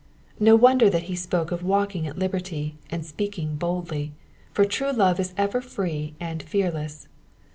[0.25, 4.13] '* No wonder that he spoke of walking at liberty, and speaking boldly,
[4.51, 7.07] for true love is ever free and fearless.